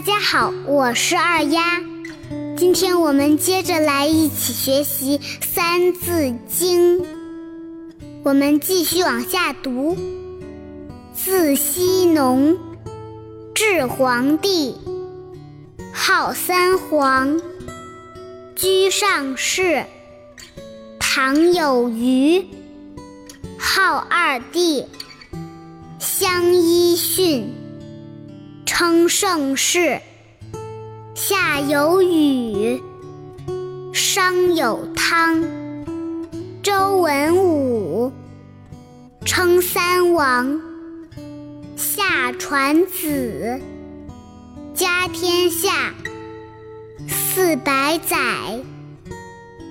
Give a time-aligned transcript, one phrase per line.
[0.00, 1.78] 大家好，我是二丫。
[2.56, 7.00] 今天我们接着来一起学习《三字经》。
[8.22, 9.98] 我们继续往下读：
[11.12, 12.56] 自羲农，
[13.54, 14.74] 至黄帝，
[15.92, 17.38] 号三皇，
[18.56, 19.84] 居上世。
[20.98, 22.48] 唐有虞，
[23.58, 24.86] 号二帝，
[25.98, 27.52] 相揖逊。
[28.80, 30.00] 称盛世，
[31.14, 32.82] 夏有禹，
[33.92, 35.44] 商有汤，
[36.62, 38.10] 周文武，
[39.26, 40.58] 称三王，
[41.76, 43.60] 夏传子，
[44.72, 45.92] 家天下，
[47.06, 48.16] 四百载，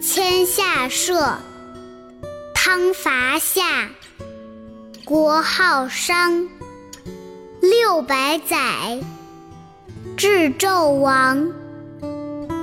[0.00, 1.38] 迁下社，
[2.54, 3.88] 汤伐夏，
[5.04, 6.48] 国号商。
[7.62, 8.98] 六百载，
[10.16, 11.46] 至纣王，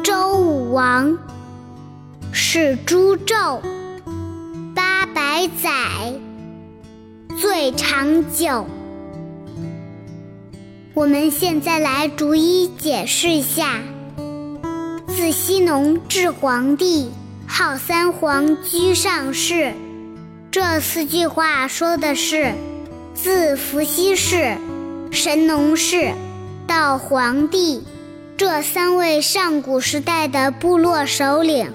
[0.04, 1.18] 周武王，
[2.34, 3.62] 始诛纣。
[4.76, 5.72] 八百载，
[7.40, 8.68] 最长久。
[10.94, 13.80] 我们现在来逐一解释一下：
[15.08, 17.10] 自羲农至黄帝，
[17.48, 19.72] 号三皇，居上世。
[20.52, 22.54] 这四句话说的是
[23.14, 24.58] 自伏羲氏。
[25.12, 26.14] 神农氏
[26.68, 27.84] 到黄帝，
[28.38, 31.74] 这三位上古时代的部落首领，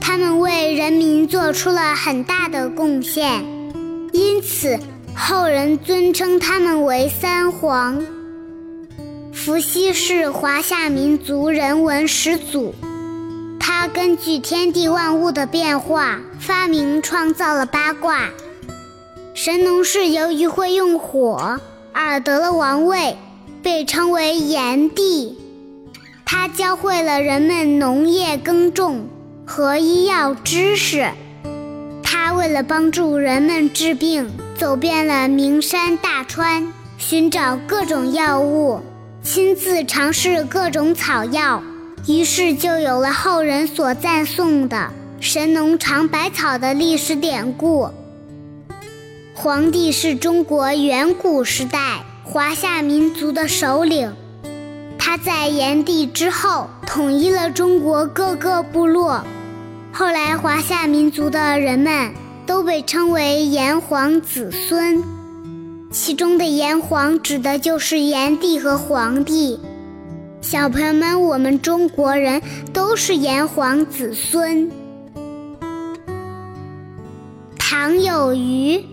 [0.00, 3.42] 他们为人民做出了很大的贡献，
[4.12, 4.78] 因此
[5.14, 8.04] 后人尊称他们为三皇。
[9.32, 12.74] 伏羲是华夏民族人文始祖，
[13.58, 18.28] 他根据天地万物的变化，发明创造了八卦。
[19.34, 21.58] 神农氏由于会用火。
[22.04, 23.16] 尔得了王位，
[23.62, 25.36] 被称为炎帝。
[26.24, 29.06] 他教会了人们农业耕种
[29.44, 31.10] 和医药知识。
[32.02, 38.80] 他为了帮助人们治病，走遍了名山大川，寻找各种药物，
[39.22, 41.62] 亲自尝试各种草药。
[42.06, 47.90] 于是就有了后人所赞颂的“神农尝百草”的历史典故。
[49.40, 54.12] 黄帝是中国远古时代华夏民族的首领，
[54.98, 59.24] 他在炎帝之后统一了中国各个部落。
[59.92, 62.12] 后来，华夏民族的人们
[62.46, 65.04] 都被称为炎黄子孙，
[65.92, 69.60] 其中的炎黄指的就是炎帝和黄帝。
[70.40, 74.68] 小朋友们，我们中国人都是炎黄子孙。
[77.56, 78.84] 唐有虞。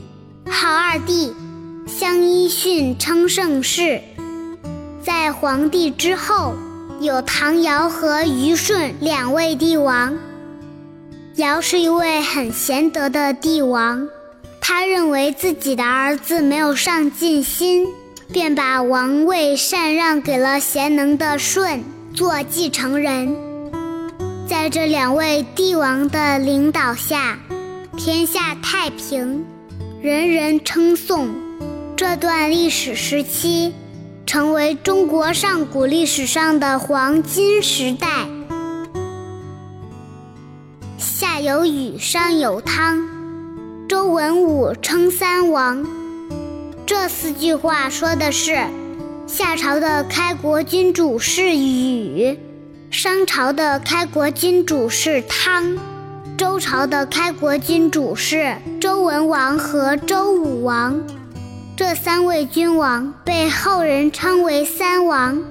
[0.49, 1.33] 号二帝，
[1.87, 4.01] 相揖逊称盛世。
[5.01, 6.53] 在黄帝之后，
[6.99, 10.17] 有唐尧和虞舜两位帝王。
[11.35, 14.07] 尧是一位很贤德的帝王，
[14.61, 17.87] 他认为自己的儿子没有上进心，
[18.31, 21.83] 便把王位禅让给了贤能的舜
[22.13, 23.35] 做继承人。
[24.47, 27.39] 在这两位帝王的领导下，
[27.97, 29.43] 天下太平。
[30.05, 31.33] 人人称颂
[31.97, 33.73] 这段历史时期，
[34.27, 38.07] 成为中国上古历史上的黄金时代。
[40.99, 43.03] 夏有禹，商有汤，
[43.89, 45.83] 周文武称三王。
[46.85, 48.63] 这四句话说的是
[49.25, 52.37] 夏朝的开国君主是禹，
[52.91, 55.94] 商朝的开国君主是汤。
[56.37, 61.01] 周朝的开国君主是周文王和周武王，
[61.77, 65.41] 这三位君王被后人称为三王。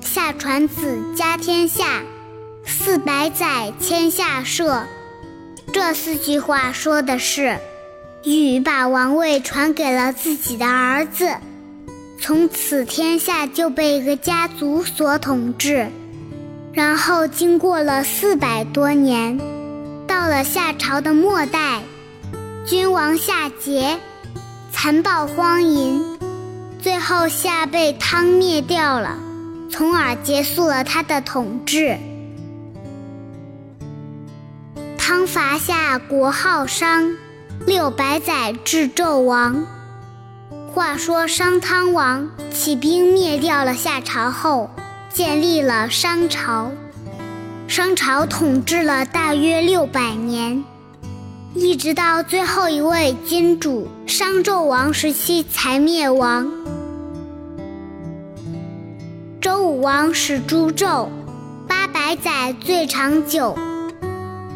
[0.00, 2.02] 夏传子，家天下，
[2.66, 4.82] 四百载，迁下社。
[5.72, 7.56] 这四句话说的是，
[8.24, 11.36] 禹把王位传给了自己的儿子，
[12.20, 15.88] 从此天下就被一个家族所统治。
[16.72, 19.38] 然后经过了四百多年，
[20.06, 21.82] 到了夏朝的末代，
[22.66, 23.98] 君王夏桀
[24.70, 26.02] 残暴荒淫，
[26.80, 29.18] 最后夏被汤灭掉了，
[29.70, 31.98] 从而结束了他的统治。
[34.96, 37.14] 汤伐夏，国号商，
[37.66, 39.66] 六百载至纣王。
[40.74, 44.70] 话说商汤王起兵灭掉了夏朝后。
[45.12, 46.72] 建立了商朝，
[47.68, 50.64] 商朝统治了大约六百年，
[51.54, 56.50] 一直到最后一位君主商纣王时期才灭亡。
[59.38, 61.10] 周武王始诛纣，
[61.68, 63.54] 八百载最长久。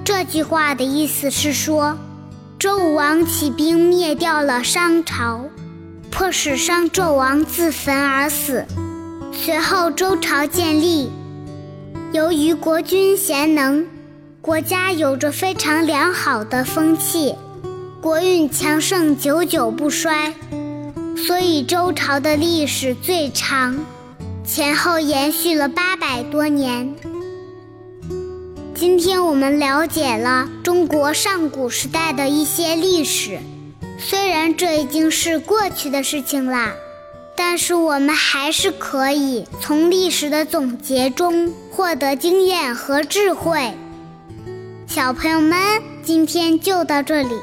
[0.07, 1.99] 这句话的意思是说，
[2.59, 5.45] 周武王起兵灭掉了商朝，
[6.11, 8.65] 迫使商纣王自焚而死。
[9.39, 11.11] 随后周朝建立，
[12.13, 13.87] 由于国君贤能，
[14.41, 17.35] 国家有着非常良好的风气，
[18.01, 20.33] 国运强盛，久久不衰。
[21.17, 23.79] 所以周朝的历史最长，
[24.45, 26.95] 前后延续了八百多年。
[28.75, 33.39] 今天我们了解了中国上古时代的一些历史，
[33.99, 36.75] 虽然这已经是过去的事情啦，
[37.37, 43.75] 但是我们还是可以从历史的总结中获得经验和智慧。
[44.87, 47.37] 小朋友们，今天就到这里，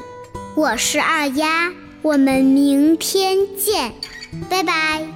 [0.56, 1.70] 我是二丫。
[2.02, 3.92] 我们明天见，
[4.50, 5.06] 拜拜。